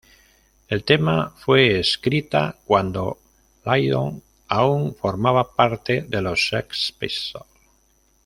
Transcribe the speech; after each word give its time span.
El 0.67 0.83
tema 0.83 1.31
fue 1.37 1.79
escrita 1.79 2.57
cuando 2.65 3.19
Lydon 3.63 4.23
aún 4.47 4.95
formaba 4.95 5.53
parte 5.55 6.01
de 6.09 6.21
los 6.23 6.47
Sex 6.49 6.91
Pistols. 6.97 7.45